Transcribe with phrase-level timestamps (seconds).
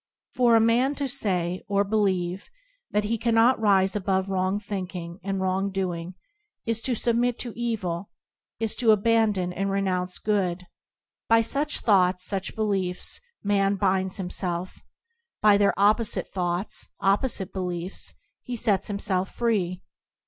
[0.33, 2.49] For a man to say, or believe,
[2.89, 6.15] that he cannot rise above wrong thinking and [*] IBoDp anD Circumstance wrong doing,
[6.65, 8.09] is to submit to evil,
[8.59, 10.65] is to aban don and renounce good.
[11.29, 14.81] By such thoughts, such beliefs, man binds himself;
[15.39, 19.83] by their opposite thoughts, opposite beliefs, he sets himself free.